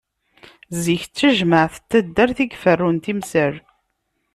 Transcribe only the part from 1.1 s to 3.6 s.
tajmeɛt n taddart i iferrun timsal.